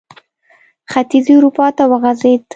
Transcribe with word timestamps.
ختیځې 0.91 1.33
اروپا 1.37 1.67
ته 1.77 1.83
وغځېد. 1.91 2.41